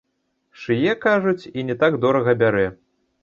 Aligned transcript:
Шые, 0.61 0.93
кажуць, 1.03 1.49
і 1.57 1.65
не 1.69 1.75
так 1.83 1.97
дорага 2.07 2.35
бярэ. 2.43 2.67